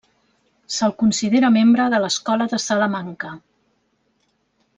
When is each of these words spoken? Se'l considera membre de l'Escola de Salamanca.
Se'l 0.75 0.95
considera 1.03 1.51
membre 1.57 1.87
de 1.95 1.99
l'Escola 2.05 2.49
de 2.55 2.61
Salamanca. 2.67 3.39